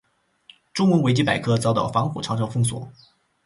[0.73, 2.91] 中文维基百科遭到防火长城封锁。